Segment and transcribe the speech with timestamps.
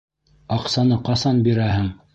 [0.55, 1.97] Аҡсаны ҡасан бирәһең?